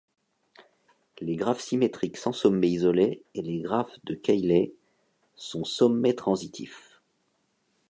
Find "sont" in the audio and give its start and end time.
5.35-5.63